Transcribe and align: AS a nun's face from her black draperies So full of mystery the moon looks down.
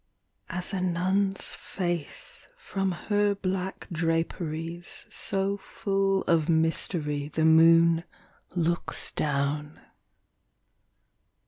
AS 0.49 0.73
a 0.73 0.81
nun's 0.81 1.53
face 1.53 2.47
from 2.57 2.91
her 2.91 3.35
black 3.35 3.85
draperies 3.91 5.05
So 5.09 5.57
full 5.57 6.23
of 6.23 6.49
mystery 6.49 7.27
the 7.27 7.45
moon 7.45 8.05
looks 8.55 9.11
down. 9.11 9.79